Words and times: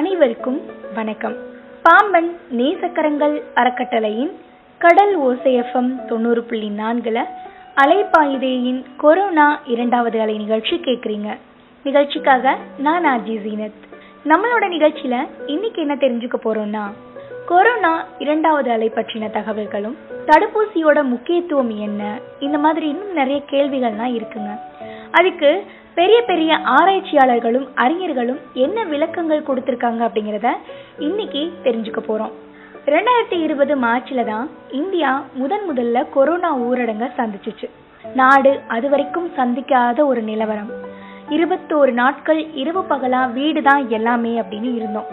அனைவருக்கும் 0.00 0.60
வணக்கம். 0.94 1.36
பாம்பன் 1.82 2.38
நேசக்கரங்கள் 2.56 3.42
அறக்கட்டளையின் 3.54 4.30
கடல் 4.78 5.20
ஓசைஎஃப்எம் 5.20 6.04
தொண்ணூறு 6.04 6.42
புள்ளி 6.42 6.68
நான்குல 6.68 7.24
அலைப்பாயுதேயின் 7.74 8.84
கொரோனா 8.96 9.60
இரண்டாவது 9.66 10.20
அலை 10.20 10.36
நிகழ்ச்சி 10.36 10.76
கேட்குறீங்க. 10.76 11.36
நிகழ்ச்சிக்காக 11.82 12.56
நான் 12.78 13.04
ஆர்ஜி 13.04 13.30
ஜீனத். 13.30 13.80
நம்மளோட 14.24 14.60
நிகழ்ச்சியில 14.60 15.28
இன்னைக்கு 15.46 15.80
என்ன 15.80 15.94
தெரிஞ்சுக்க 15.94 16.34
போறோம்னா 16.44 16.82
கொரோனா 17.46 18.04
இரண்டாவது 18.18 18.70
அலை 18.70 18.92
பற்றின 18.94 19.30
தகவல்களும் 19.30 19.96
தடுப்பூசியோட 20.26 21.02
முக்கியத்துவம் 21.02 21.78
என்ன 21.78 22.18
இந்த 22.40 22.58
மாதிரி 22.58 22.88
இன்னும் 22.88 23.12
நிறைய 23.12 23.42
கேள்விகள்லாம் 23.50 24.20
இருக்குங்க. 24.20 24.58
அதுக்கு 25.18 25.50
பெரிய 25.94 26.18
பெரிய 26.22 26.50
ஆராய்ச்சியாளர்களும் 26.76 27.66
அறிஞர்களும் 27.74 28.40
என்ன 28.64 28.84
விளக்கங்கள் 28.84 29.46
கொடுத்துருக்காங்க 29.48 30.00
அப்படிங்கிறத 30.06 30.50
இன்னைக்கு 30.98 31.42
தெரிஞ்சுக்க 31.64 32.00
போறோம். 32.08 32.32
ரெண்டாயிரத்தி 32.86 33.38
இருபது 33.46 33.74
மார்ச்ல 33.76 34.24
தான் 34.24 34.46
இந்தியா 34.70 35.10
முதன் 35.40 35.64
முதல்ல 35.70 36.04
கொரோனா 36.10 36.50
ஊரடங்கை 36.56 37.08
சந்திச்சிச்சு. 37.18 37.68
நாடு 38.14 38.52
அது 38.68 38.88
வரைக்கும் 38.88 39.28
சந்திக்காத 39.38 40.06
ஒரு 40.06 40.22
நிலவரம். 40.22 40.70
இருபத்தோரு 41.36 41.92
நாட்கள் 41.92 42.40
இரவு 42.62 42.84
பகலா 42.88 43.32
வீடு 43.32 43.62
தான் 43.62 43.88
எல்லாமே 43.88 44.40
அப்படின்னு 44.40 44.70
இருந்தோம். 44.76 45.10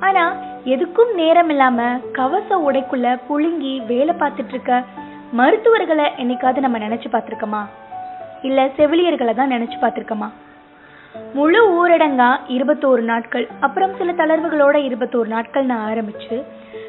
ஆனா 0.00 0.24
எதுக்கும் 0.64 1.12
நேரம் 1.14 1.48
இல்லாம 1.48 1.88
கவச 2.12 2.48
உடைக்குள்ள 2.68 3.08
புழுங்கி 3.28 3.74
வேலை 3.86 4.14
பார்த்துட்டு 4.20 4.54
இருக்க 4.56 4.84
மருத்துவர்களை 5.32 6.06
என்னைக்காவது 6.18 6.60
நம்ம 6.66 6.78
நினைச்சு 6.78 7.08
பார்த்துருக்கோமா? 7.12 7.62
இல்ல 8.42 8.66
செவிலியர்களை 8.76 9.34
தான் 9.34 9.50
நினைச்சு 9.50 9.76
பார்த்திருக்கோமா? 9.80 10.28
முழு 11.34 11.60
ஊரடங்கா 11.78 12.40
இருபத்தோரு 12.48 13.00
நாட்கள். 13.00 13.48
அப்புறம் 13.60 13.96
சில 13.98 14.12
தளர்வுகளோட 14.12 14.76
இருபத்தோரு 14.88 15.26
நாட்கள் 15.26 15.64
நான் 15.64 15.94
ஆரம்பிச்சு 15.94 16.44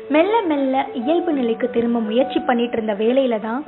மெல்ல 0.09 0.41
மெல்ல 0.41 0.85
இயல்பு 0.93 1.33
நிலைக்கு 1.33 1.69
திரும்ப 1.69 1.99
முயற்சி 1.99 2.39
பண்ணிட்டு 2.39 2.73
இருந்த 2.73 2.93
வேலையில 2.93 3.39
தான் 3.39 3.63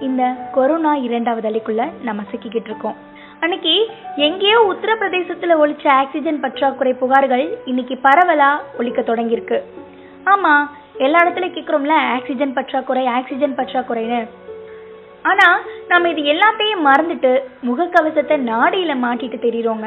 இந்த 0.00 0.36
கொரோனா 0.52 0.94
இரண்டாவது 0.94 1.48
அலைக்குள்ள 1.50 1.90
நம்ம 2.02 2.22
சிக்கிக்கிட்டு 2.30 2.70
இருக்கோம். 2.70 2.94
அன்னைக்கு 3.40 3.88
எங்கேயோ 4.16 4.74
உத்தரப்பிரதேசத்துல 4.74 5.56
ஒழிச்ச 5.62 5.88
ஆக்சிஜன் 5.88 6.40
பற்றாக்குறை 6.40 6.92
புகார்கள் 6.92 7.56
இன்னைக்கு 7.64 7.98
பரவலா 8.02 8.58
ஒழிக்க 8.78 9.00
தொடங்கியிருக்கு. 9.00 9.60
ஆமா 10.24 10.66
எல்லா 10.96 11.18
இடத்துலயும் 11.18 11.56
கேட்குறோம்ல 11.56 11.96
ஆக்சிஜன் 12.16 12.52
பற்றாக்குறை 12.52 13.06
ஆக்சிஜன் 13.06 13.54
பற்றாக்குறைன்னு. 13.54 14.26
ஆனா 15.22 15.46
நம்ம 15.88 16.10
இது 16.10 16.22
எல்லாத்தையும் 16.32 16.86
மறந்துட்டு 16.88 17.32
முகக்கவசத்தை 17.68 18.36
நாடியில 18.50 18.92
மாட்டிட்டு 19.04 19.38
தெரியுறோங்க. 19.46 19.86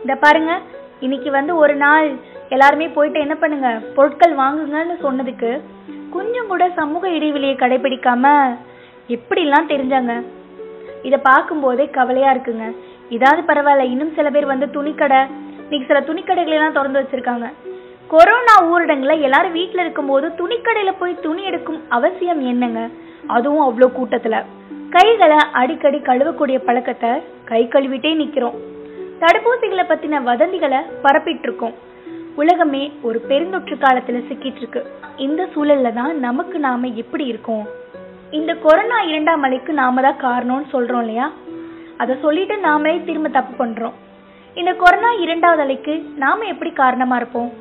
இந்த 0.00 0.14
பாருங்க 0.14 0.52
இன்னைக்கு 1.00 1.30
வந்து 1.30 1.56
ஒரு 1.56 1.74
நாள் 1.76 2.08
எல்லாருமே 2.48 2.88
போயிட்டு 2.88 3.18
என்ன 3.20 3.34
பண்ணுங்க 3.34 3.68
பொருட்கள் 3.96 4.34
வாங்குங்கன்னு 4.34 4.96
சொன்னதுக்கு 5.04 5.50
கொஞ்சம் 6.10 6.46
கூட 6.46 6.64
சமூக 6.70 7.10
இடைவெளியை 7.10 7.54
கடைபிடிக்காம 7.56 8.26
எப்படிலாம் 9.08 9.70
தெரிஞ்சாங்க? 9.72 10.12
இதை 11.02 11.18
பார்க்கும்போதே 11.22 11.90
கவலையா 11.90 12.32
இருக்குங்க. 12.34 12.66
இதாவது 13.10 13.42
பரவாயில்ல 13.48 13.90
இன்னும் 13.92 14.14
சில 14.14 14.30
பேர் 14.30 14.52
வந்து 14.52 14.66
துணிக்கடை 14.76 15.20
இன்னைக்கு 15.64 15.88
சில 15.90 16.00
துணிக்கடைகளெல்லாம் 16.08 16.76
திறந்து 16.76 17.00
வச்சிருக்காங்க. 17.00 17.46
கொரோனா 18.08 18.54
ஊரடங்குல 18.72 19.20
எல்லாரும் 19.20 19.52
வீட்டில் 19.52 19.80
இருக்கும்போது 19.80 20.26
துணிக்கடையில 20.40 20.92
போய் 20.98 21.22
துணி 21.22 21.42
எடுக்கும் 21.42 21.80
அவசியம் 21.88 22.42
என்னங்க? 22.52 22.80
அதுவும் 23.26 23.66
அவ்வளோ 23.66 23.88
கூட்டத்துல. 23.98 24.38
கைகளை 24.94 25.36
அடிக்கடி 25.52 25.98
கழுவக்கூடிய 25.98 26.58
பழக்கத்தை 26.58 27.10
கை 27.44 27.68
கழுவிட்டே 27.68 28.10
நிற்கிறோம் 28.14 28.56
தடுப்பூசிகளை 29.20 29.84
பற்றின 29.88 30.20
வதந்திகளை 30.28 30.80
பரப்பிட்டு 31.02 31.46
இருக்கோம் 31.48 31.74
உலகமே 32.34 32.92
ஒரு 33.02 33.18
பெருந்தொற்று 33.28 33.78
காலத்தில் 33.78 34.26
சிக்கிட்டு 34.28 34.56
இருக்கு 34.56 34.82
இந்த 35.16 35.48
சூழல்ல 35.54 35.92
தான் 35.92 36.18
நமக்கு 36.18 36.58
நாம 36.58 36.86
எப்படி 36.86 37.24
இருக்கோம்? 37.24 37.64
இந்த 38.30 38.54
கொரோனா 38.54 39.00
இரண்டாம் 39.00 39.44
அலைக்கு 39.44 39.72
நாம 39.72 40.00
தான் 40.00 40.22
காரணம்னு 40.26 40.72
சொல்றோம் 40.72 41.02
இல்லையா? 41.04 41.32
அதை 41.96 42.16
சொல்லிட்டு 42.22 42.56
நாமளே 42.56 43.04
திரும்ப 43.04 43.28
தப்பு 43.28 43.66
பண்றோம். 43.66 43.92
இந்த 44.54 44.72
கொரோனா 44.72 45.12
இரண்டாவது 45.12 45.62
அலைக்கு 45.64 45.94
நாம 46.16 46.44
எப்படி 46.44 46.70
காரணமா 46.70 47.16
இருப்போம்? 47.16 47.52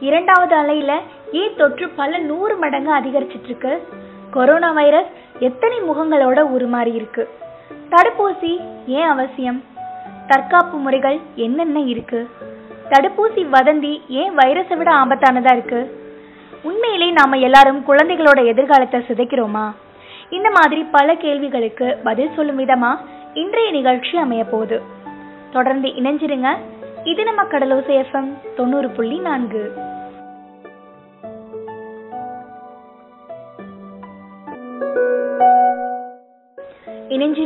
இரண்டாவது 0.00 0.56
அலையில 0.56 0.92
ஏன் 1.32 1.56
தொற்று 1.56 1.88
பல 1.88 2.18
நூறு 2.18 2.56
மடங்கு 2.56 2.92
அதிகரிச்சிட்டு 2.92 3.50
இருக்கு 3.50 3.82
கொரோனா 4.30 4.72
வைரஸ் 4.72 5.10
எத்தனை 5.40 5.78
முகங்களோட 5.80 6.46
உருமாறி 6.58 6.94
இருக்கு? 6.94 7.28
தடுப்பூசி 7.90 8.60
ஏன் 8.86 9.06
அவசியம்? 9.06 9.62
தற்காப்பு 10.26 10.78
முறைகள் 10.78 11.20
என்னென்ன 11.34 11.80
இருக்கு? 11.80 12.28
தடுப்பூசி 12.90 13.46
வதந்தி 13.52 14.00
ஏன் 14.08 14.36
வைரஸை 14.36 14.76
விட 14.76 14.92
ஆபத்தானதா 14.92 15.52
இருக்கு? 15.52 16.00
உண்மையிலே 16.62 17.10
நாம 17.10 17.36
எல்லாரும் 17.36 17.84
குழந்தைகளோட 17.86 18.46
எதிர்காலத்தை 18.46 19.00
சிதைக்கிறோமா? 19.00 19.72
இந்த 20.30 20.50
மாதிரி 20.50 20.82
பல 20.82 21.14
கேள்விகளுக்கு 21.14 21.98
பதில் 22.04 22.34
சொல்லும் 22.36 22.58
விதமா 22.58 22.98
இன்றைய 23.34 23.70
நிகழ்ச்சி 23.70 24.16
அமைய 24.16 24.44
போகுது. 24.44 24.82
தொடர்ந்து 25.52 25.88
இணைஞ்சிருங்க. 25.88 26.56
இது 27.04 27.24
நம்ம 27.24 27.42
கடலோசை 27.42 28.04
எஃப்எம் 28.04 28.54
தொண்ணூறு 28.56 28.90
புள்ளி 28.90 29.18
நான்கு. 29.18 29.72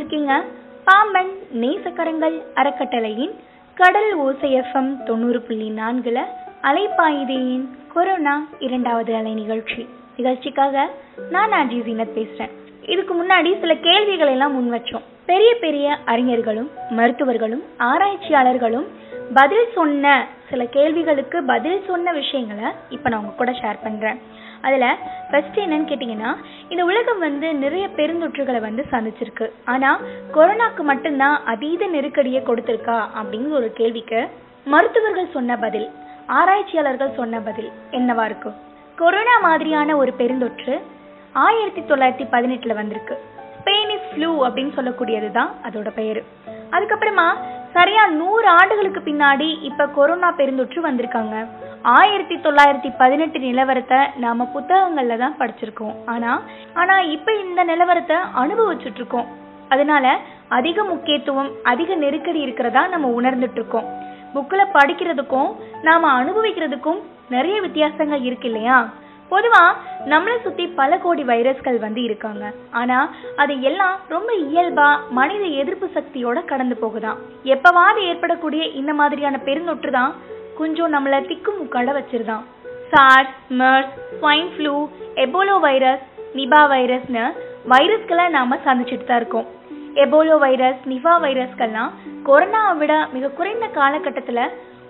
இணைஞ்சிருக்கீங்க 0.05 0.43
பாம்பன் 0.85 1.31
நேசக்கரங்கள் 1.61 2.43
அறக்கட்டளையின் 2.55 3.35
கடல் 3.75 4.15
ஓசை 4.15 4.61
எஃப்எம் 4.61 5.03
தொண்ணூறு 5.03 5.41
புள்ளி 5.41 5.73
நான்குல 5.77 6.21
அலைப்பாயுதேயின் 6.63 7.65
கொரோனா 7.95 8.47
இரண்டாவது 8.59 9.15
அலை 9.15 9.35
நிகழ்ச்சி. 9.35 9.89
நிகழ்ச்சிக்காக 10.17 10.91
நான் 11.31 11.53
அஜி 11.53 11.83
ஜீனத் 11.87 12.17
பேசுறேன். 12.17 12.51
இதுக்கு 12.87 13.15
முன்னாடி 13.15 13.61
சில 13.61 13.75
கேள்விகளை 13.75 14.33
எல்லாம் 14.33 14.53
முன் 14.53 14.81
வச்சோம். 14.81 15.05
பெரிய 15.27 15.57
பெரிய 15.61 15.99
அறிஞர்களும் 16.05 16.71
மருத்துவர்களும் 16.91 17.63
ஆராய்ச்சியாளர்களும் 17.79 18.87
பதில் 19.35 19.69
சொன்ன 19.75 20.27
சில 20.51 20.65
கேள்விகளுக்கு 20.65 21.43
பதில் 21.43 21.83
சொன்ன 21.87 22.13
விஷயங்களை 22.13 22.73
இப்போ 22.89 23.09
நான் 23.09 23.21
உங்க 23.21 23.33
கூட 23.33 23.51
ஷேர் 23.51 23.83
பண்றேன். 23.83 24.21
அதுல 24.69 24.87
ஃபஸ்ட்டு 25.31 25.63
என்னன்னு 25.65 25.91
கேட்டீங்கன்னா 25.91 26.31
இந்த 26.73 26.83
உலகம் 26.91 27.21
வந்து 27.27 27.49
நிறைய 27.65 27.85
பெருந்தொற்றுகளை 27.99 28.61
வந்து 28.67 28.83
சந்திச்சிருக்கு. 28.93 29.47
ஆனா 29.73 29.91
கொரோனாக்கு 30.37 30.85
மட்டும்தான் 30.91 31.37
அதீத 31.53 31.87
நெருக்கடியை 31.95 32.43
கொடுத்துருக்கா 32.49 32.99
அப்படிங்கிற 33.21 33.61
ஒரு 33.61 33.71
கேள்விக்கு 33.81 34.21
மருத்துவர்கள் 34.75 35.35
சொன்ன 35.37 35.57
பதில் 35.65 35.89
ஆராய்ச்சியாளர்கள் 36.39 37.17
சொன்ன 37.21 37.41
பதில் 37.49 37.71
என்னவா 37.99 38.25
இருக்கும் 38.31 38.59
கொரோனா 39.01 39.37
மாதிரியான 39.47 39.97
ஒரு 40.03 40.13
பெருந்தொற்று 40.19 40.75
ஆயிரத்தி 41.45 41.83
தொள்ளாயிரத்தி 41.89 42.27
பதினெட்டுல 42.35 42.75
வந்திருக்கு. 42.81 43.15
ஸ்பெயினிஸ் 43.59 44.09
ஃப்ளூ 44.11 44.31
அப்படின்னு 44.47 44.77
சொல்லக்கூடியது 44.79 45.29
தான் 45.39 45.51
அதோட 45.67 45.89
பெயரு. 45.99 46.23
அதுக்கப்புறமா 46.75 47.27
சரியா 47.75 48.07
நூறு 48.07 48.49
ஆண்டுகளுக்கு 48.49 49.01
பின்னாடி 49.01 49.49
இப்ப 49.69 49.87
கொரோனா 49.87 50.29
பெருந்தொற்று 50.31 50.81
வந்திருக்காங்க. 50.83 51.35
ஆயிரத்தி 51.83 52.37
தொள்ளாயிரத்தி 52.37 52.91
பதினெட்டு 52.99 53.39
நிலவரத்தை 53.39 53.99
நாம 54.17 54.47
புத்தகங்கள்ல 54.55 55.17
தான் 55.19 55.39
படிச்சிருக்கோம். 55.41 55.95
ஆனா 56.07 56.33
ஆனா 56.75 57.01
இப்ப 57.17 57.35
இந்த 57.45 57.65
நிலவரத்தை 57.65 58.19
அனுபவிச்சுட்டு 58.43 58.97
இருக்கோம் 58.97 59.29
அதனால 59.69 60.07
அதிக 60.49 60.85
முக்கியத்துவம் 60.85 61.51
அதிக 61.63 61.95
நெருக்கடி 61.95 62.41
இருக்கிறதா 62.41 62.87
நம்ம 62.87 63.21
உணர்ந்துட்டு 63.21 63.55
இருக்கோம் 63.55 63.87
புக்கில் 64.35 64.73
படிக்கிறதுக்கும் 64.73 65.51
நாம 65.83 66.11
அனுபவிக்கிறதுக்கும் 66.21 67.01
நிறைய 67.29 67.61
வித்தியாசங்கள் 67.61 68.23
இருக்கு 68.23 68.49
இல்லையா? 68.49 68.79
பொதுவா 69.35 69.63
நம்மளை 70.13 70.37
சுத்தி 70.43 70.65
பல 70.81 70.99
கோடி 70.99 71.23
வைரஸ்கள் 71.23 71.79
வந்து 71.85 72.03
இருக்காங்க. 72.03 72.45
ஆனா 72.81 72.99
அது 73.37 73.55
எல்லாம் 73.71 73.97
ரொம்ப 74.15 74.31
இயல்பா 74.47 74.89
மனித 75.19 75.45
எதிர்ப்பு 75.63 75.87
சக்தியோட 75.97 76.45
கடந்து 76.45 76.77
போகுதான் 76.77 77.19
எப்பவாவது 77.55 78.03
ஏற்படக்கூடிய 78.11 78.65
இந்த 78.81 78.95
மாதிரியான 79.01 79.39
பெருந்தொற்று 79.45 79.91
தான் 79.91 80.15
கொஞ்சம் 80.59 80.93
நம்மள 80.93 81.27
திக்கு 81.27 81.53
முக்காட 81.53 81.93
வச்சிருதான் 81.99 82.45
SARS 82.91 83.35
MERS 83.61 83.95
swine 84.19 84.51
flu 84.55 84.75
Ebola 85.25 85.57
virus 85.61 86.05
Nipah 86.39 86.61
வைரஸ்னு 86.73 87.25
வைரஸ்களை 87.73 88.27
நாம 88.29 88.57
சந்திச்சுட்டு 88.65 89.05
தான் 89.05 89.21
இருக்கோம். 89.21 89.47
எபோலோ 90.05 90.37
வைரஸ் 90.39 90.81
நிபா 90.93 91.15
வைரஸ்கள்லாம் 91.25 91.93
கொரோனாவை 92.27 92.77
விட 92.77 92.93
மிக 93.13 93.29
குறைந்த 93.29 93.67
காலகட்டத்துல 93.79 94.41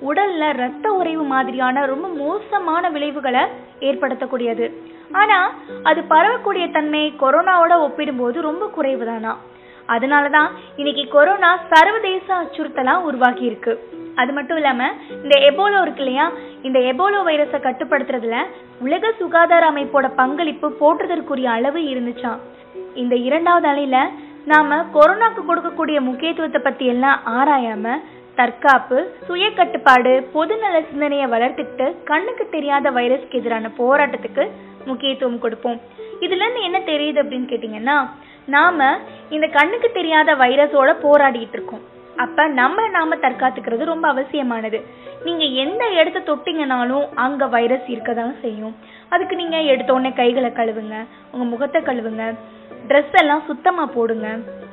உடல்ல 0.06 0.53
ரத்த 0.53 0.93
உறைவு 0.93 1.25
மாதிரியான 1.25 1.87
ரொம்ப 1.87 2.09
மோசமான 2.09 2.91
விளைவுகளை 2.91 3.43
ஏற்படுத்தக்கூடியது. 3.81 4.67
ஆனா 5.12 5.39
அது 5.83 6.01
பரவக்கூடிய 6.11 6.71
தன்மை 6.71 7.12
கொரோனாவோட 7.21 7.75
ஒப்பிடும்போது 7.81 8.41
ரொம்ப 8.41 8.71
குறைவுதானா? 8.77 9.33
அதனாலதான் 9.89 10.51
இன்னைக்கு 10.77 11.09
கொரோனா 11.09 11.59
சர்வதேச 11.71 12.27
அச்சுறுத்தலா 12.43 12.95
உருவாகி 13.01 13.45
இருக்கு 13.45 13.73
அது 14.15 14.33
மட்டும் 14.33 14.56
இல்லாம 14.56 14.83
இந்த 15.23 15.35
எபோலோ 15.51 15.79
இருக்கு 15.83 16.03
இல்லையா? 16.05 16.31
இந்த 16.62 16.79
எபோலோ 16.79 17.21
வைரஸை 17.29 17.59
கட்டுப்படுத்துறதுல 17.61 18.37
உலக 18.81 19.12
சுகாதார 19.19 19.71
அமைப்போட 19.71 20.09
பங்களிப்பு 20.17 20.69
போற்றுதற்குரிய 20.81 21.45
அளவு 21.45 21.81
இருந்துச்சாம் 21.81 22.41
இந்த 22.95 23.15
இரண்டாவது 23.17 23.69
அலையில 23.69 23.99
நாம 24.45 24.77
கொரோனாக்கு 24.95 25.43
கொடுக்கக்கூடிய 25.49 26.01
முக்கியத்துவத்தை 26.01 26.61
பத்தி 26.61 26.87
எல்லாம் 26.87 27.21
ஆராயாம 27.27 27.97
தற்காப்பு 28.35 28.99
சுய 29.27 29.47
கட்டுப்பாடு 29.51 30.13
பொதுநல 30.35 30.77
சிந்தனையை 30.91 31.27
வளர்த்துக்கிட்டு 31.27 31.87
கண்ணுக்கு 32.05 32.49
தெரியாத 32.51 32.91
வைரஸ்க்கு 32.91 33.39
எதிரான 33.41 33.71
போராட்டத்துக்கு 33.79 34.45
முக்கியத்துவம் 34.85 35.39
கொடுப்போம். 35.39 35.81
இதுல 36.25 36.45
இருந்து 36.45 36.63
என்ன 36.63 36.79
தெரியுது 36.79 37.21
அப்படின்னு 37.23 37.51
கேட்டீங்கன்னா 37.53 37.97
நாம 38.47 38.99
இந்த 39.31 39.47
கண்ணுக்கு 39.47 39.91
தெரியாத 39.93 40.35
வைரஸோட 40.35 40.91
போராடிட்டு 41.05 41.57
இருக்கோம். 41.59 41.85
அப்ப 42.17 42.47
நம்ம 42.47 42.89
நாம 42.89 43.15
தற்காத்துக்கிறது 43.15 43.85
ரொம்ப 43.85 44.09
அவசியமானது. 44.09 44.79
நீங்க 45.25 45.45
எந்த 45.45 45.85
இடத்த 46.01 46.19
தொட்டிங்கனாலும் 46.21 47.07
அங்க 47.15 47.47
வைரஸ் 47.47 47.89
இருக்கதான் 47.89 48.35
செய்யும். 48.41 48.75
அதுக்கு 49.09 49.37
நீங்க 49.37 49.57
எடுத்த 49.73 49.93
உடனே 49.93 50.13
கைகளை 50.13 50.51
கழுவுங்க 50.51 50.97
உங்க 51.33 51.45
முகத்தை 51.45 51.83
கழுவுங்க 51.83 52.35
ட்ரெஸ் 52.89 53.17
எல்லாம் 53.21 53.43
சுத்தமா 53.47 53.87
போடுங்க. 53.87 54.29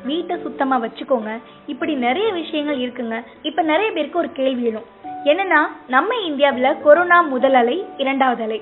வீட்டை 0.05 0.37
சுத்தமா 0.41 0.81
வச்சுக்கோங்க. 0.81 1.39
இப்படி 1.65 1.93
நிறைய 1.93 2.33
விஷயங்கள் 2.33 2.77
இருக்குங்க. 2.77 3.23
இப்ப 3.41 3.61
நிறைய 3.61 3.91
பேருக்கு 3.91 4.19
ஒரு 4.19 4.31
கேள்வி 4.31 4.63
எழும். 4.63 4.99
என்னன்னா 5.25 5.61
நம்ம 5.87 6.15
இந்தியாவுல 6.29 6.81
கொரோனா 6.81 7.21
முதல் 7.21 7.53
அலை 7.53 7.85
இரண்டாவது 7.97 8.43
அலை. 8.43 8.61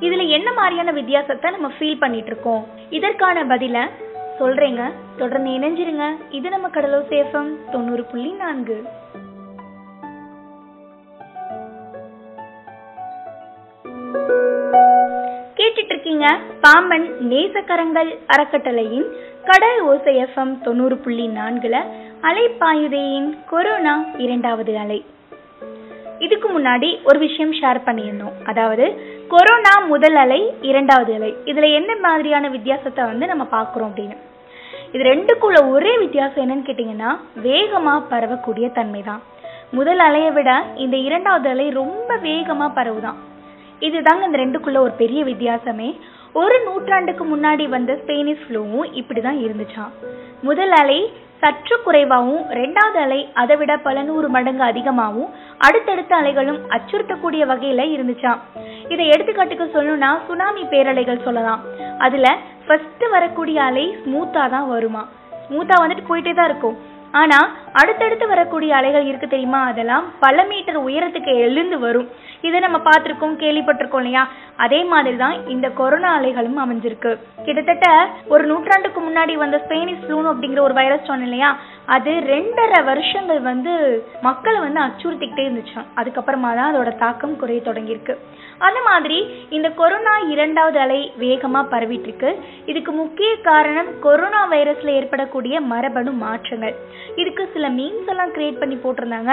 இதுல 0.00 0.28
என்ன 0.28 0.52
மாதிரியான 0.52 0.90
வித்தியாசத்தை 0.90 1.50
நம்ம 1.50 1.70
ஃபீல் 1.78 1.98
பண்ணிட்டு 1.98 2.26
இருக்கோம் 2.26 2.66
இதற்கான 2.90 3.44
பதில 3.44 3.88
சொல்றேங்க. 4.40 4.92
தொடர்ந்து 5.16 5.50
இணைஞ்சிருங்க. 5.50 6.16
இது 6.30 6.50
நம்ம 6.50 6.68
கடலோ 6.68 7.02
சேஃபம் 7.10 7.70
தொண்ணூறு 7.70 8.04
புள்ளி 8.04 8.30
நான்கு. 8.30 8.84
கேட்டுட்டு 16.18 16.42
பாம்பன் 16.60 17.16
நேசக்கரங்கள் 17.30 18.18
அறக்கட்டளையின் 18.26 19.04
கடல் 19.44 19.80
ஓசை 19.80 20.24
எஃப்எம் 20.24 20.62
தொண்ணூறு 20.62 20.96
புள்ளி 20.96 21.26
நான்குல 21.26 21.82
அலைப்பாயுதையின் 22.22 23.38
கொரோனா 23.50 24.04
இரண்டாவது 24.18 24.78
அலை. 24.78 25.04
இதுக்கு 26.18 26.60
முன்னாடி 26.60 27.02
ஒரு 27.04 27.18
விஷயம் 27.18 27.52
ஷேர் 27.52 27.88
பண்ணியிருந்தோம். 27.88 28.46
அதாவது 28.46 29.02
கொரோனா 29.28 29.78
முதல் 29.78 30.14
அலை 30.14 30.54
இரண்டாவது 30.60 31.14
அலை. 31.14 31.34
இதுல 31.44 31.72
என்ன 31.74 31.96
மாதிரியான 31.96 32.48
வித்தியாசத்தை 32.48 33.04
வந்து 33.04 33.26
நம்ம 33.26 33.46
பார்க்குறோம் 33.52 33.88
அப்படின்னு. 33.90 34.16
இது 34.92 35.04
ரெண்டுக்குள்ள 35.04 35.70
ஒரே 35.70 35.98
வித்தியாசம் 35.98 36.50
என்னன்னு 36.50 36.68
கேட்டிங்கன்னா 36.68 37.18
வேகமா 37.42 38.02
பரவக்கூடிய 38.10 38.72
தன்மை 38.72 39.02
தான் 39.02 39.22
முதல் 39.70 39.98
அலையை 39.98 40.32
விட 40.32 40.62
இந்த 40.76 40.96
இரண்டாவது 40.96 41.48
அலை 41.48 41.68
ரொம்ப 41.68 42.16
வேகமா 42.16 42.70
பரவுதான். 42.74 43.27
இதுதாங்க 43.86 44.26
இந்த 44.28 44.38
ரெண்டுக்குள்ள 44.42 44.78
ஒரு 44.86 44.94
பெரிய 45.02 45.20
வித்தியாசமே. 45.24 45.88
ஒரு 46.40 46.56
நூற்றாண்டுக்கு 46.64 47.24
முன்னாடி 47.24 47.64
வந்த 47.68 47.92
ஸ்பெயினிஷ் 48.00 48.44
ஃப்ளூவும் 48.44 48.88
இப்படிதான் 49.00 49.38
இருந்துச்சாம் 49.44 49.92
முதல் 50.48 50.74
அலை 50.80 50.98
சற்று 51.42 51.76
குறைவாகவும் 51.84 52.44
ரெண்டாவது 52.58 52.98
அலை 53.04 53.18
அதை 53.40 53.56
விட 53.56 53.72
பல 53.86 54.02
நூறு 54.02 54.28
மடங்கு 54.34 54.62
அதிகமாகவும் 54.62 55.32
அடுத்தடுத்த 55.66 56.12
அலைகளும் 56.20 56.60
அச்சுறுத்தக்கூடிய 56.76 57.42
வகையில 57.50 57.84
இருந்துச்சாம் 57.94 58.40
இதை 58.92 59.04
எடுத்துக்காட்டுக்கு 59.14 59.66
சொல்லணும்னா 59.76 60.10
சுனாமி 60.28 60.64
பேரலைகள் 60.72 61.24
சொல்லலாம். 61.26 61.62
அதுல 62.06 62.36
ஃபர்ஸ்ட் 62.66 63.04
வரக்கூடிய 63.16 63.58
அலை 63.62 63.86
ஸ்மூத்தா 64.02 64.44
தான் 64.56 64.68
வருமா. 64.74 65.04
ஸ்மூத்தா 65.44 65.76
வந்துட்டு 65.82 66.08
போயிட்டே 66.08 66.34
தான் 66.34 66.50
இருக்கும். 66.52 66.76
ஆனா 67.12 67.56
அடுத்தடுத்து 67.72 68.28
வரக்கூடிய 68.28 68.76
அலைகள் 68.76 69.04
இருக்கு 69.04 69.28
தெரியுமா? 69.28 69.64
அதெல்லாம் 69.64 70.04
பல 70.20 70.44
மீட்டர் 70.44 70.84
உயரத்துக்கு 70.84 71.34
எழுந்து 71.36 71.78
வரும். 71.78 72.08
இதை 72.40 72.60
நம்ம 72.60 72.78
பார்த்துருக்கோம் 72.78 73.36
கேள்விப்பட்டிருக்கோம் 73.38 73.96
இல்லையா? 73.96 74.28
அதே 74.64 74.80
மாதிரி 74.92 75.16
தான் 75.16 75.36
இந்த 75.54 75.66
கொரோனா 75.80 76.10
அலைகளும் 76.18 76.62
அமைஞ்சிருக்கு. 76.64 77.10
கிட்டத்தட்ட 77.46 77.88
ஒரு 78.32 78.44
நூற்றாண்டுக்கு 78.50 79.00
முன்னாடி 79.00 79.34
வந்த 79.42 79.56
ஸ்பெயினிஸ் 79.64 80.02
ஃப்ளூனு 80.04 80.30
அப்படிங்கிற 80.32 80.60
ஒரு 80.60 80.74
வைரஸ் 80.80 81.08
சொன்னேன் 81.10 81.28
இல்லையா? 81.28 81.50
அது 81.96 82.12
ரெண்டரை 82.32 82.80
வருஷங்கள் 82.84 83.40
வந்து 83.50 83.72
மக்களை 84.22 84.58
வந்து 84.60 84.80
அச்சுறுத்திக்கிட்டே 84.86 85.44
இருந்துச்சு. 85.48 85.78
அதுக்கப்புறமா 86.00 86.50
தான் 86.58 86.70
அதோட 86.70 86.90
தாக்கம் 87.04 87.38
குறைய 87.42 87.60
தொடங்கியிருக்கு. 87.68 88.16
அந்த 88.66 88.80
மாதிரி 88.88 89.18
இந்த 89.56 89.68
கொரோனா 89.80 90.14
இரண்டாவது 90.34 90.78
அலை 90.84 91.00
வேகமாக 91.16 91.70
பரவிட்டு 91.72 92.08
இருக்கு 92.10 92.30
இதுக்கு 92.70 92.92
முக்கிய 92.92 93.30
காரணம் 93.48 93.90
கொரோனா 94.06 94.42
வைரஸ்ல 94.52 94.96
ஏற்படக்கூடிய 95.00 95.60
மரபணு 95.72 96.12
மாற்றங்கள். 96.24 96.76
இதுக்கு 97.22 97.50
சில 97.52 97.68
மீன்ஸ் 97.78 98.12
எல்லாம் 98.14 98.34
கிரியேட் 98.36 98.62
பண்ணி 98.62 98.78
போட்டிருந்தாங்க. 98.84 99.32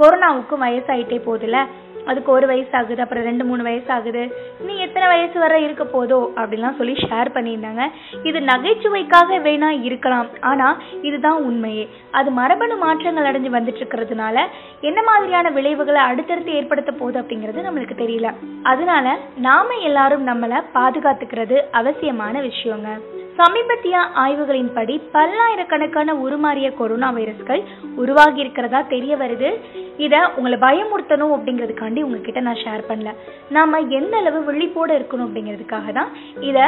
கொரோனாவுக்கும் 0.00 0.64
வயசாயிட்டே 0.66 1.20
போகுதுல. 1.26 1.58
அதுக்கு 2.06 2.30
ஒரு 2.32 2.46
வயசு 2.52 2.72
ஆகுது 2.80 3.02
அப்புறம் 3.02 3.26
ரெண்டு 3.28 3.44
மூணு 3.44 3.62
வயசு 3.68 3.90
ஆகுது 3.96 4.22
நீ 4.66 4.74
எத்தனை 4.86 5.06
வயசு 5.12 5.38
வரை 5.44 5.58
இருக்க 5.64 5.84
போதோ 5.84 6.20
அப்படிலாம் 6.40 6.78
சொல்லி 6.80 6.94
ஷேர் 7.04 7.30
பண்ணியிருந்தாங்க. 7.36 7.84
இது 8.28 8.40
நகைச்சுவைக்காக 8.50 9.38
வேணா 9.46 9.70
இருக்கலாம் 9.88 10.28
ஆனால் 10.50 10.78
இதுதான் 11.08 11.40
உண்மையே. 11.48 11.86
அது 12.18 12.30
மரபணு 12.40 12.76
மாற்றங்கள் 12.76 13.28
அடைஞ்சு 13.30 13.52
வந்துட்டு 13.56 13.82
இருக்கிறதுனால 13.82 14.36
என்ன 14.80 15.02
மாதிரியான 15.02 15.50
விளைவுகளை 15.50 16.02
அடுத்தடுத்து 16.10 16.52
ஏற்படுத்த 16.60 16.92
போகுது 16.92 17.20
அப்படிங்கிறது 17.20 17.66
நம்மளுக்கு 17.68 17.96
தெரியல. 18.04 18.30
அதனால 18.62 19.16
நாம 19.48 19.76
எல்லாரும் 19.90 20.26
நம்மளை 20.26 20.60
பாதுகாத்துக்கிறது 20.78 21.58
அவசியமான 21.80 22.40
விஷயங்க. 22.50 22.90
சமீபத்திய 23.38 23.96
ஆய்வுகளின்படி 24.24 24.94
பல்லாயிரக்கணக்கான 25.12 26.14
உருமாறிய 26.24 26.68
கொரோனா 26.74 27.08
வைரஸ்கள் 27.12 27.62
உருவாகி 27.96 28.40
இருக்கிறதா 28.40 28.80
தெரிய 28.94 29.16
வருது. 29.16 29.48
இதை 29.96 30.20
உங்களை 30.36 30.58
பயமுறுத்தணும் 30.58 31.34
அப்படிங்கிறதுக்காண்டி 31.36 32.02
உங்ககிட்ட 32.02 32.40
நான் 32.40 32.62
ஷேர் 32.64 32.84
பண்ணல. 32.88 33.12
நாம 33.48 33.80
எந்த 33.98 34.16
அளவு 34.16 34.40
விழிப்போட 34.48 34.90
இருக்கணும் 34.98 35.28
அப்படிங்கிறதுக்காக 35.28 35.92
தான் 35.92 36.12
இதை 36.40 36.66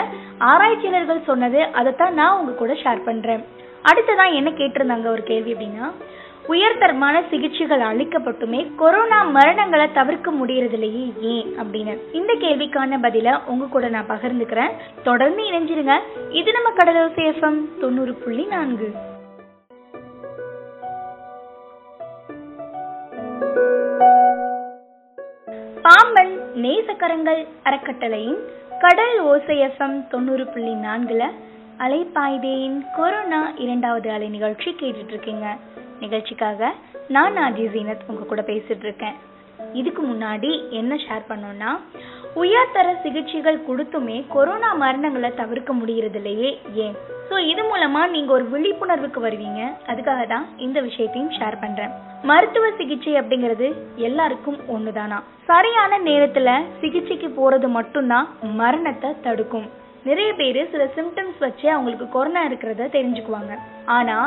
ஆராய்ச்சியாளர்கள் 0.51 1.27
சொன்னது. 1.31 1.63
அதைத்தான் 1.73 2.15
நான் 2.15 2.39
உங்க 2.39 2.53
கூட 2.53 2.73
ஷேர் 2.85 3.07
பண்றேன். 3.11 3.45
அடுத்ததான் 3.91 4.35
என்ன 4.35 4.51
கேட்டிருந்தாங்க 4.51 5.07
ஒரு 5.07 5.23
கேள்வி 5.23 5.55
அப்படின்னா 5.55 5.89
உயர்தரமான 6.49 7.23
சிகிச்சைகள் 7.31 7.81
அளிக்கப்பட்டுமே 7.81 8.75
கொரோனா 8.75 9.25
மரணங்களை 9.35 9.93
தவிர்க்க 9.93 10.33
முடியறதில்லையே 10.33 11.21
ஏன் 11.21 11.59
அப்படின்னு? 11.59 11.99
இந்த 12.13 12.33
கேள்விக்கான 12.33 12.99
பதில 13.03 13.41
உங்க 13.47 13.67
கூட 13.67 13.89
நான் 13.89 14.09
பகிர்ந்துக்கிறேன். 14.09 14.71
தொடர்ந்து 15.03 15.43
இணைஞ்சிருங்க. 15.43 15.99
இது 16.31 16.53
நம்ம 16.53 16.71
கடலோசை 16.71 17.25
எஃப்எம் 17.33 17.81
தொண்ணூறு 17.81 18.15
புள்ளி 18.15 18.45
நான்கு. 18.45 18.93
பாம்பன் 25.83 26.41
நேசக்கரங்கள் 26.55 27.47
அறக்கட்டளையின் 27.65 28.39
கடல் 28.81 29.21
ஓசை 29.21 29.59
எஃப்எம் 29.59 30.09
தொண்ணூறு 30.09 30.47
புள்ளி 30.47 30.73
நான்குல 30.73 31.31
அலைப்பாய்தேயின் 31.79 32.87
கொரோனா 32.97 33.53
இரண்டாவது 33.57 34.11
அலை 34.11 34.29
நிகழ்ச்சி 34.29 34.71
கேட்டுட்டு 34.71 35.09
இருக்கீங்க. 35.09 35.57
நிகழ்ச்சிக்காக 36.01 36.71
நான் 37.09 37.39
ஆதி 37.45 37.65
ஜீனத் 37.75 38.07
உங்க 38.07 38.25
கூட 38.25 38.43
பேசிட்டு 38.43 38.87
இருக்கேன் 38.89 39.17
இதுக்கு 39.81 40.03
முன்னாடி 40.03 40.51
என்ன 40.71 40.95
ஷேர் 41.05 41.29
பண்ணோம்னா 41.29 41.71
உயர்தர 42.43 42.89
சிகிச்சைகள் 43.03 43.59
கொடுத்துமே 43.69 44.17
கொரோனா 44.35 44.71
மரணங்களை 44.83 45.31
தவிர்க்க 45.35 45.73
முடியறது 45.73 46.19
இல்லையே 46.21 46.51
ஏன்? 46.85 46.97
ஸோ 47.29 47.37
இது 47.53 47.63
மூலமா 47.63 48.03
நீங்க 48.15 48.31
ஒரு 48.33 48.45
விழிப்புணர்வுக்கு 48.53 49.21
வருவீங்க. 49.21 49.61
அதுக்காக 49.91 50.27
தான் 50.27 50.45
இந்த 50.57 50.79
விஷயத்தையும் 50.81 51.33
ஷேர் 51.39 51.57
பண்றேன். 51.63 51.95
மருத்துவ 52.23 52.67
சிகிச்சை 52.81 53.15
அப்படிங்கிறது 53.21 53.69
எல்லாருக்கும் 54.09 54.59
ஒண்ணுதானா? 54.75 55.19
சரியான 55.51 55.99
நேரத்துல 55.99 56.51
சிகிச்சைக்கு 56.81 57.31
போறது 57.41 57.69
மட்டும்தான் 57.79 58.29
மரணத்தை 58.61 59.11
தடுக்கும். 59.27 59.67
நிறைய 60.05 60.33
பேர் 60.35 60.61
சில 60.75 60.85
சிம்டம்ஸ் 60.97 61.39
வச்சு 61.39 61.67
அவங்களுக்கு 61.71 62.09
கொரோனா 62.09 62.43
இருக்கிறத 62.49 62.91
தெரிஞ்சுக்குவாங்க. 62.99 63.55
ஆனா 63.99 64.19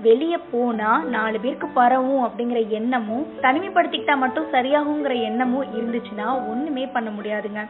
வெளியே 0.00 0.38
போனா 0.50 1.02
நாலு 1.02 1.40
பேருக்கு 1.40 1.66
பரவும் 1.66 2.24
அப்படிங்கிற 2.24 2.68
எண்ணமும் 2.68 3.26
தனிமைப்படுத்திக்கிட்டா 3.42 4.16
மட்டும் 4.16 4.52
சரியாகுங்கிற 4.52 5.22
எண்ணமும் 5.22 5.64
இருந்துச்சுன்னா 5.64 6.48
ஒண்ணுமே 6.48 6.86
பண்ண 6.86 7.10
முடியாதுங்க. 7.10 7.66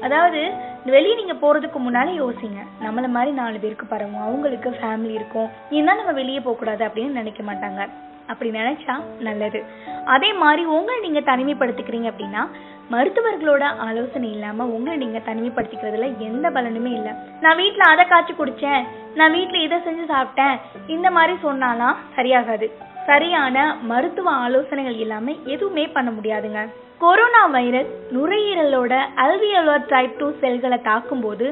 அதாவது 0.00 0.52
வெளியே 0.84 1.14
நீங்க 1.14 1.32
போறதுக்கு 1.32 1.76
முன்னாலே 1.76 2.18
யோசிங்க. 2.18 2.60
நம்மள 2.84 3.08
மாதிரி 3.08 3.30
நாலு 3.30 3.58
பேருக்கு 3.58 3.86
பரவும். 3.86 4.20
அவங்களுக்கு 4.20 4.70
ஃபேமிலி 4.70 5.10
இருக்கும். 5.10 5.48
ஏன்னா 5.70 5.96
நம்ம 5.96 6.12
வெளியே 6.12 6.40
போகக்கூடாது 6.40 6.86
அப்படின்னு 6.86 7.10
நினைக்க 7.10 7.42
மாட்டாங்க. 7.42 7.88
அப்படி 8.30 8.50
நினைச்சா 8.50 8.96
நல்லது. 9.20 9.60
அதே 10.06 10.32
மாதிரி 10.32 10.64
உங்களை 10.64 11.00
நீங்க 11.00 11.20
தனிமைப்படுத்திக்கிறீங்க 11.20 12.08
அப்படின்னா 12.10 12.42
மருத்துவர்களோட 12.90 13.62
ஆலோசனை 13.62 14.28
இல்லாம 14.30 14.64
உங்களை 14.64 14.98
நீங்க 14.98 15.18
தனிமைப்படுத்திக்கிறதுல 15.18 16.06
எந்த 16.18 16.50
பலனுமே 16.50 16.92
இல்லை. 16.98 17.12
நான் 17.40 17.56
வீட்ல 17.56 17.84
அதை 17.84 18.04
காய்ச்சி 18.06 18.32
குடிச்சேன் 18.32 18.86
நான் 19.14 19.34
வீட்டுல 19.34 19.62
இதை 19.62 19.78
செஞ்சு 19.78 20.04
சாப்பிட்டேன் 20.08 20.56
இந்த 20.86 21.10
மாதிரி 21.10 21.36
சொன்னாலாம் 21.44 21.96
சரியாகாது. 22.16 22.68
சரியான 23.06 23.76
மருத்துவ 23.82 24.30
ஆலோசனைகள் 24.30 24.96
இல்லாம 24.96 25.34
எதுவுமே 25.44 25.84
பண்ண 25.86 26.10
முடியாதுங்க. 26.10 26.68
கொரோனா 26.98 27.46
வைரஸ் 27.46 27.92
நுரையீரலோட 28.14 28.94
அல்வியோலர் 29.16 29.88
டைப் 29.88 30.18
டூ 30.18 30.30
செல்களை 30.40 30.78
தாக்கும்போது 30.80 31.46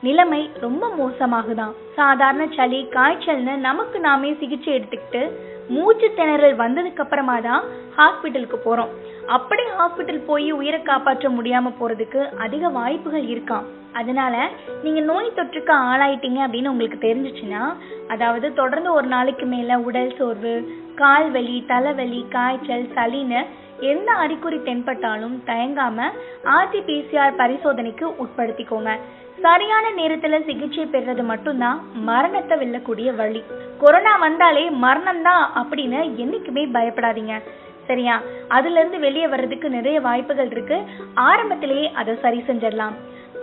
நிலைமை 0.00 0.50
ரொம்ப 0.60 0.84
மோசமாகுதான். 1.00 1.74
சாதாரண 1.94 2.46
சளி 2.56 2.80
காய்ச்சல்னு 2.90 3.56
நமக்கு 3.68 4.00
நாமே 4.00 4.30
சிகிச்சை 4.40 4.72
எடுத்துக்கிட்டு 4.74 5.22
மூச்சு 5.68 6.12
திணறல் 6.16 6.56
வந்ததுக்கு 6.56 7.02
அப்புறமா 7.04 7.40
தான் 7.40 7.64
ஹாஸ்பிட்டலுக்கு 7.96 8.58
போறோம். 8.64 8.92
அப்படி 9.26 9.62
ஹாஸ்பிட்டல் 9.78 10.24
போய் 10.26 10.52
உயிரை 10.52 10.82
காப்பாற்ற 10.82 11.28
முடியாம 11.28 11.72
போறதுக்கு 11.80 12.36
அதிக 12.38 12.68
வாய்ப்புகள் 12.68 13.22
இருக்காம். 13.22 13.62
அதனால 13.92 14.48
நீங்க 14.82 15.00
நோய் 15.00 15.32
தொற்றுக்கு 15.36 15.72
ஆளாயிட்டீங்க 15.72 16.40
அப்படின்னு 16.46 16.68
உங்களுக்கு 16.68 16.98
தெரிஞ்சிச்சுன்னா 17.08 17.74
அதாவது 18.08 18.52
தொடர்ந்து 18.52 18.92
ஒரு 18.92 19.06
நாளைக்கு 19.06 19.46
மேல 19.46 19.78
உடல் 19.78 20.14
சோர்வு 20.16 20.54
கால் 20.94 21.30
வலி 21.30 21.64
தலைவலி 21.66 22.26
காய்ச்சல் 22.30 22.88
சளின்னு 22.94 23.46
எந்த 23.80 24.12
அறிகுறி 24.12 24.56
தென்பட்டாலும் 24.56 25.36
தயங்காம 25.46 26.08
ஆர்டிபிசிஆர் 26.44 27.38
பரிசோதனைக்கு 27.38 28.14
உட்படுத்திக்கோங்க. 28.24 28.98
சரியான 29.40 29.90
நேரத்துல 29.90 30.44
சிகிச்சை 30.44 30.84
பெறுறது 30.84 31.24
மட்டும்தான் 31.24 31.80
மரணத்தை 31.92 32.58
வெல்லக்கூடிய 32.58 33.16
வழி. 33.16 33.44
கொரோனா 33.78 34.16
வந்தாலே 34.16 34.70
மரணம் 34.70 35.22
தான் 35.22 35.50
அப்படின்னு 35.56 36.00
என்னைக்குமே 36.22 36.64
பயப்படாதீங்க. 36.76 37.40
சரியா? 37.86 38.22
அதுல 38.48 38.78
இருந்து 38.78 38.98
வெளியே 38.98 39.26
வர்றதுக்கு 39.26 39.70
நிறைய 39.70 40.00
வாய்ப்புகள் 40.00 40.50
இருக்கு. 40.50 40.78
ஆரம்பத்திலேயே 41.14 41.90
அதை 41.92 42.14
சரி 42.22 42.44
செஞ்சிடலாம். 42.48 42.94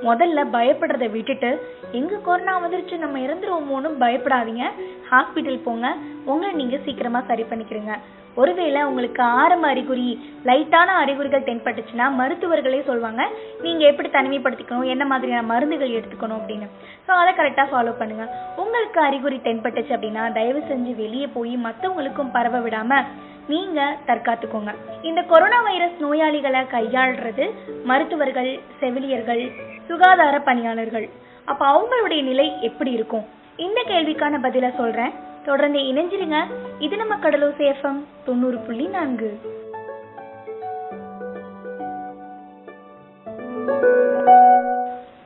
முதல்ல 0.03 0.43
பயப்படுறத 0.53 1.11
விட்டுட்டு 1.11 1.49
எங்க 1.91 2.15
கொரோனா 2.15 2.53
வந்துருச்சு 2.61 2.97
நம்ம 2.97 3.19
இறந்துருவோமோன்னு 3.19 3.91
பயப்படாதீங்க. 3.99 4.63
ஹாஸ்பிட்டல் 5.11 5.63
போங்க. 5.63 5.95
உங்களை 6.25 6.55
நீங்க 6.55 6.77
சீக்கிரமா 6.77 7.21
சரி 7.21 7.45
பண்ணிக்கிறீங்க. 7.49 7.93
ஒருவேளை 8.35 8.83
உங்களுக்கு 8.83 9.23
ஆரம்ப 9.23 9.67
அறிகுறி 9.67 10.33
லைட்டான 10.45 10.89
அறிகுறிகள் 11.03 11.41
தென்பட்டுச்சுன்னா 11.41 12.05
மருத்துவர்களே 12.19 12.83
சொல்லுவாங்க 12.83 13.29
நீங்க 13.61 13.85
எப்படி 13.85 14.09
தனிமைப்படுத்திக்கணும்? 14.09 14.85
என்ன 14.85 15.05
மாதிரியான 15.05 15.45
மருந்துகள் 15.45 15.89
எடுத்துக்கணும்? 15.89 16.39
அப்படின்னு. 16.41 16.67
ஸோ 17.07 17.11
அதை 17.11 17.33
கரெக்டாக 17.33 17.67
ஃபாலோ 17.71 17.91
பண்ணுங்க. 17.97 18.25
உங்களுக்கு 18.57 19.01
அறிகுறி 19.01 19.39
தென்பட்டுச்சு 19.43 19.95
அப்படின்னா 19.95 20.31
தயவு 20.31 20.59
செஞ்சு 20.59 20.95
வெளியே 20.95 21.27
போய் 21.27 21.59
மற்றவங்களுக்கும் 21.63 22.31
பரவ 22.31 22.59
விடாம 22.59 23.03
நீங்க 23.47 23.97
தற்காத்துக்கோங்க. 24.07 24.75
இந்த 25.01 25.21
கொரோனா 25.21 25.61
வைரஸ் 25.61 26.01
நோயாளிகளை 26.01 26.65
கையாளுறது 26.71 27.51
மருத்துவர்கள் 27.83 28.59
செவிலியர்கள் 28.79 29.51
சுகாதார 29.87 30.39
பணியாளர்கள். 30.39 31.09
அப்ப 31.45 31.65
அவங்களுடைய 31.65 32.23
நிலை 32.23 32.61
எப்படி 32.61 32.91
இருக்கும்? 32.91 33.25
இந்த 33.57 33.83
கேள்விக்கான 33.87 34.39
பதில 34.43 34.75
சொல்றேன். 34.75 35.13
தொடர்ந்து 35.45 35.79
இணைஞ்சிருங்க. 35.79 36.43
இது 36.79 36.97
நம்ம 36.97 37.15
கடலூர் 37.15 37.57
சேஃபம் 37.57 38.03
தொண்ணூறு 38.25 38.57
புள்ளி 38.57 38.85
நான்கு. 38.85 39.39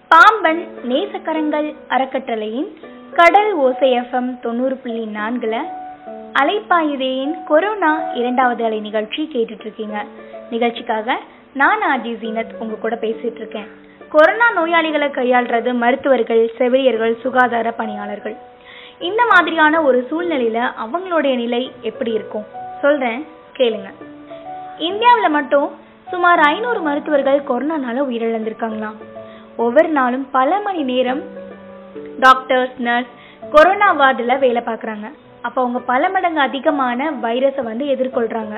பாம்பன் 0.07 0.67
நேசக்கரங்கள் 0.83 1.75
அறக்கட்டளையின் 1.87 2.77
கடல் 3.13 3.53
ஓசை 3.53 3.91
எஃப்எம் 3.91 4.39
தொண்ணூறு 4.39 4.77
புள்ளி 4.77 5.05
நான்குல 5.05 5.61
அலைப்பாயுதேயின் 6.39 7.43
கொரோனா 7.43 7.99
இரண்டாவது 8.13 8.63
அலை 8.63 8.79
நிகழ்ச்சி 8.79 9.29
கேட்டுட்டு 9.33 9.59
இருக்கீங்க 9.59 10.05
நிகழ்ச்சிக்காக 10.49 11.17
நான் 11.53 11.81
ஆர்ஜி 11.81 12.13
ஜீனத் 12.23 12.55
உங்க 12.59 12.75
கூட 12.75 12.95
பேசிட்டு 12.95 13.35
இருக்கேன் 13.35 13.67
கொரோனா 14.09 14.47
நோயாளிகளை 14.57 15.07
கையாள்றது 15.09 15.73
மருத்துவர்கள் 15.73 16.51
செவிலியர்கள் 16.57 17.15
சுகாதார 17.21 17.71
பணியாளர்கள். 17.71 18.35
இந்த 18.99 19.25
மாதிரியான 19.25 19.81
ஒரு 19.81 20.07
சூழ்நிலையில 20.11 20.59
அவங்களுடைய 20.83 21.35
நிலை 21.35 21.71
எப்படி 21.81 22.11
இருக்கும்? 22.11 22.45
சொல்றேன் 22.81 23.25
கேளுங்க. 23.57 23.89
இந்தியாவில் 24.77 25.29
மட்டும் 25.29 25.69
சுமார் 26.09 26.39
ஐநூறு 26.39 26.81
மருத்துவர்கள் 26.81 27.41
கொரோனானால 27.41 27.99
உயிரிழந்திருக்காங்களாம் 28.09 28.97
ஒவ்வொரு 29.57 29.89
நாளும் 29.89 30.27
பல 30.31 30.59
மணி 30.59 30.83
நேரம் 30.83 31.21
டாக்டர்ஸ் 32.19 32.79
நர்ஸ் 32.79 33.13
கொரோனா 33.51 33.91
வார்டில் 33.91 34.39
வேலை 34.39 34.61
பார்க்குறாங்க. 34.65 35.07
அப்போ 35.45 35.59
அவங்க 35.61 35.79
பல 35.91 36.09
மடங்கு 36.09 36.39
அதிகமான 36.39 37.09
வைரஸை 37.21 37.63
வந்து 37.63 37.85
எதிர்கொள்கிறாங்க 37.85 38.55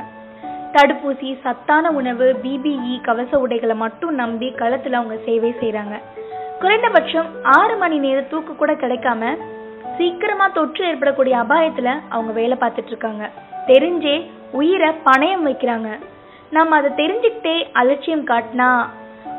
தடுப்பூசி 0.74 1.29
சத்தான 1.44 1.91
உணவு 1.91 2.25
பிபிஇ 2.44 2.96
கவச 3.01 3.39
உடைகளை 3.39 3.75
மட்டும் 3.75 4.13
நம்பி 4.22 4.48
களத்தில் 4.51 4.98
அவங்க 5.00 5.15
சேவை 5.25 5.51
செய்கிறாங்க 5.62 5.96
குறைந்தபட்சம் 6.60 7.29
ஆறு 7.58 7.75
மணி 7.77 7.98
நேர 8.06 8.20
தூக்கு 8.22 8.56
கூட 8.56 8.74
கிடைக்காம 8.74 9.32
சீக்கிரமாக 9.98 10.53
தொற்று 10.53 10.84
ஏற்படக்கூடிய 10.88 11.36
அபாயத்தில் 11.38 11.91
அவங்க 12.10 12.32
வேலை 12.39 12.58
பார்த்துட்டு 12.62 12.91
இருக்காங்க. 12.94 13.24
தெரிஞ்சே 13.67 14.15
உயிரை 14.51 14.89
பணயம் 15.06 15.46
வைக்கிறாங்க. 15.48 15.89
நம்ம 16.50 16.75
அதை 16.75 16.89
தெரிஞ்சுக்கிட்டே 16.98 17.56
அலட்சியம் 17.72 18.27
காட்டினா 18.27 18.70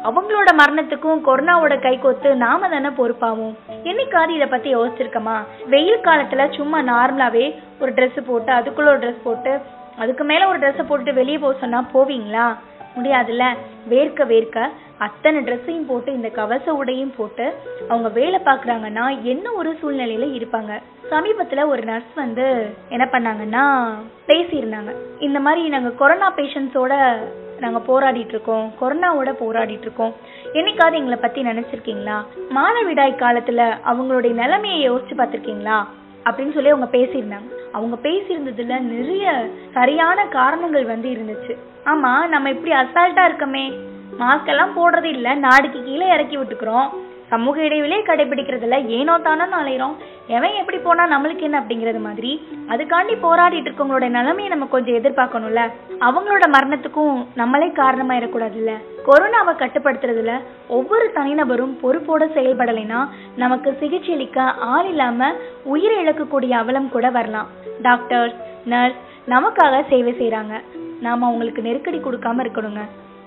அவங்களோட 0.04 0.48
மரணத்துக்கும் 0.56 1.22
கொரோனாவோட 1.26 1.74
கைகோத்து 1.86 2.34
நாம 2.34 2.68
தானே 2.68 2.88
பொறுப்பாவும்? 2.88 3.54
என்னைக்காவது 3.84 4.28
இதை 4.28 4.46
பத்தி 4.46 4.76
யோசிச்சிருக்கமா? 4.76 5.36
வெயில் 5.66 5.98
காலத்துல 5.98 6.54
சும்மா 6.54 6.80
நார்மலாவே 6.80 7.54
ஒரு 7.80 7.92
ட்ரெஸ் 7.92 8.20
போட்டு 8.26 8.52
அதுக்குள்ள 8.52 8.86
ஒரு 8.86 8.98
ட்ரெஸ் 8.98 9.24
போட்டு 9.24 9.60
அதுக்கு 9.98 10.24
மேல 10.24 10.48
ஒரு 10.48 10.58
ட்ரெஸ்ஸை 10.58 10.86
போட்டுட்டு 10.88 11.14
வெளியே 11.14 11.38
போக 11.38 11.58
சொன்னா 11.58 11.84
போவீங்களா? 11.94 12.56
முடியாதுல்ல. 12.96 13.56
வேர்க்க 13.90 14.22
வேர்க்க 14.32 14.68
அத்தனை 14.98 15.40
ட்ரெஸ்ஸையும் 15.40 15.86
போட்டு 15.86 16.12
இந்த 16.12 16.28
கவச 16.28 16.74
உடையும் 16.74 17.14
போட்டு 17.16 17.54
அவங்க 17.88 18.08
வேலை 18.08 18.40
பார்க்குறாங்கன்னா 18.44 19.22
என்ன 19.22 19.52
ஒரு 19.52 19.78
சூழ்நிலையில 19.82 20.28
இருப்பாங்க? 20.38 20.82
சமீபத்துல 21.10 21.66
ஒரு 21.66 21.82
நர்ஸ் 21.82 22.14
வந்து 22.14 22.74
என்ன 22.88 23.08
பண்ணாங்கன்னா 23.12 23.88
பேசியிருந்தாங்க. 24.26 24.94
இந்த 25.18 25.40
மாதிரி 25.40 25.68
நாங்க 25.68 25.90
கொரோனா 25.90 26.32
பேஷண்ட்ஸோட 26.36 27.16
நாங்க 27.60 27.78
போராடிட்டு 27.78 28.28
இருக்கோம் 28.28 28.72
கொரோனாவோட 28.80 29.34
போராடிட்டு 29.40 29.80
இருக்கோம் 29.80 30.14
என்னைக்காவது 30.52 30.94
எங்களை 30.94 31.18
பத்தி 31.20 31.42
நினைச்சிருக்கீங்களா? 31.42 32.24
மானவிடாய் 32.54 33.20
காலத்துல 33.20 33.76
அவங்களுடைய 33.86 34.32
நிலைமையை 34.32 34.90
யோசிச்சு 34.90 35.14
பார்த்துருக்கீங்களா? 35.16 35.86
அப்படின்னு 36.24 36.52
சொல்லி 36.52 36.68
அவங்க 36.68 36.98
பேசியிருந்தாங்க. 36.98 37.50
அவங்க 37.72 37.96
பேசியிருந்ததுல 38.02 38.80
நிறைய 38.80 39.48
சரியான 39.72 40.26
காரணங்கள் 40.26 40.84
வந்து 40.84 41.08
இருந்துச்சு. 41.08 41.56
ஆமா 41.84 42.26
நம்ம 42.26 42.50
இப்படி 42.50 42.72
அசால்ட்டா 42.72 43.28
இருக்கமே. 43.30 43.78
மாஸ்க் 44.18 44.46
எல்லாம் 44.46 44.76
போடுறது 44.76 45.04
இல்ல. 45.04 45.34
நாடுக்கு 45.34 45.82
கீழே 45.82 46.06
இறக்கி 46.06 46.38
விட்டுக்கிறோம். 46.38 46.88
சமூக 47.28 47.60
இடைவெளியே 47.60 48.00
கடைபிடிக்கிறதுல 48.06 48.86
ஏனோ 48.86 49.18
தானோ 49.18 49.44
அலையிறோம் 49.44 49.94
எவன் 50.26 50.54
எப்படி 50.54 50.78
போனா 50.78 51.04
நம்மளுக்கு 51.06 51.40
என்ன 51.40 51.60
அப்படிங்கறது 51.60 52.00
மாதிரி. 52.00 52.48
அதுக்காண்டி 52.68 53.14
போராடிட்டு 53.22 53.68
இருக்கவங்களோட 53.68 54.08
நிலைமையை 54.08 54.48
நம்ம 54.48 54.66
கொஞ்சம் 54.66 54.94
எதிர்பார்க்கணும்ல. 54.94 55.62
அவங்களோட 56.00 56.44
மரணத்துக்கும் 56.52 57.26
நம்மளே 57.34 57.66
காரணமாயிடக்கூடாதுல்ல. 57.66 58.70
கொரோனாவை 59.06 59.54
கட்டுப்படுத்துறதுல 59.54 60.40
ஒவ்வொரு 60.68 61.10
தனிநபரும் 61.14 61.74
பொறுப்போட 61.82 62.24
செயல்படலைன்னா 62.36 63.08
நமக்கு 63.36 63.76
சிகிச்சை 63.80 64.14
அளிக்க 64.14 64.42
ஆள் 64.42 64.88
இல்லாம 64.88 65.32
உயிரை 65.64 66.04
இழக்கக்கூடிய 66.04 66.50
அவலம் 66.50 66.88
கூட 66.88 67.10
வரலாம். 67.10 67.48
டாக்டர்ஸ் 67.82 68.34
நர்ஸ் 68.66 69.00
நமக்காக 69.28 69.82
சேவை 69.88 70.12
செய்யறாங்க 70.12 70.60
நாம 71.00 71.26
அவங்களுக்கு 71.26 71.62
நெருக்கடி 71.62 71.98
கொடுக்காம 71.98 72.44
இருக்கணுங்க. 72.44 72.80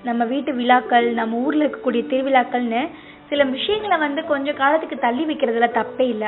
நம்ம 0.04 0.26
வீட்டு 0.26 0.54
விழாக்கள் 0.54 1.14
நம்ம 1.14 1.38
ஊர்ல 1.38 1.66
இருக்கக்கூடிய 1.66 2.04
திருவிழாக்கள்னு 2.12 2.90
சில 3.32 3.44
விஷயங்களை 3.44 3.98
வந்து 3.98 4.26
கொஞ்ச 4.26 4.54
காலத்துக்கு 4.54 4.98
தள்ளி 4.98 5.26
வைக்கிறதுல 5.26 5.68
தப்பே 5.74 6.02
இல்லை. 6.02 6.28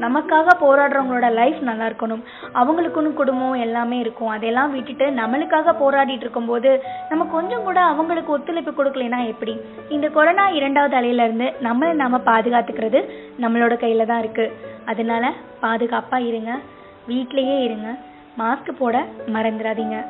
நமக்காக 0.00 0.46
போராடுறவங்களோட 0.60 1.32
லைஃப் 1.32 1.56
நல்லா 1.62 1.84
இருக்கணும். 1.84 2.22
அவங்களுக்குன்னு 2.54 3.12
குடும்பம் 3.12 3.52
எல்லாமே 3.52 3.98
இருக்கும். 3.98 4.28
அதெல்லாம் 4.28 4.72
விட்டுட்டு 4.72 5.10
நம்மளுக்காக 5.10 5.74
போராடிட்டு 5.80 6.16
இருக்கும்போது 6.16 6.82
நம்ம 7.08 7.24
கொஞ்சம் 7.24 7.62
கூட 7.62 7.80
அவங்களுக்கு 7.80 8.32
ஒத்துழைப்பு 8.32 8.72
கொடுக்கலைன்னா 8.72 9.26
எப்படி? 9.26 9.60
இந்த 9.88 10.08
கொரோனா 10.08 10.48
இரண்டாவது 10.48 10.96
அலையிலேருந்து 10.96 11.52
நம்மளை 11.62 11.92
நாம 11.92 12.18
பாதுகாத்துக்கிறது 12.18 13.10
நம்மளோட 13.40 13.76
கையில 13.76 14.06
தான் 14.06 14.18
இருக்கு. 14.18 14.52
அதனால 14.86 15.32
பாதுகாப்பாக 15.60 16.22
இருங்க. 16.22 16.58
வீட்லேயே 17.08 17.62
இருங்க. 17.62 17.96
மாஸ்க் 18.38 18.76
போட 18.78 19.04
மறந்துடாதீங்க. 19.26 20.04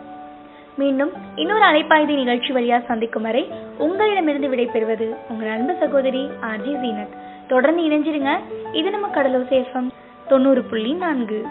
மீண்டும் 0.77 1.13
இன்னொரு 1.37 1.65
அலைப்பாய்தி 1.65 2.15
நிகழ்ச்சி 2.15 2.53
வழியா 2.53 2.85
சந்திக்கும் 2.85 3.23
வரை 3.23 3.49
உங்களிடமிருந்து 3.79 4.49
விடைபெறுவது 4.49 5.17
உங்கள் 5.29 5.49
அன்பு 5.49 5.75
சகோதரி 5.81 6.31
ஆர்ஜி 6.41 6.75
ஜீனத். 6.83 7.17
தொடர்ந்து 7.49 7.83
இணைஞ்சிருங்க. 7.83 8.39
இது 8.73 8.91
நம்ம 8.91 9.09
கடலோசை 9.09 9.85
தொண்ணூறு 10.29 10.63
புள்ளி 10.63 10.93
நான்கு. 10.93 11.47